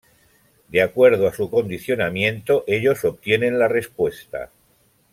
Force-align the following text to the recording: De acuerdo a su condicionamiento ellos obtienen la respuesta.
De 0.69 0.81
acuerdo 0.81 1.27
a 1.27 1.31
su 1.35 1.51
condicionamiento 1.51 2.63
ellos 2.65 3.05
obtienen 3.05 3.59
la 3.59 3.67
respuesta. 3.67 4.49